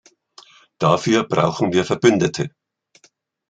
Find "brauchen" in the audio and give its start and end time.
1.25-1.73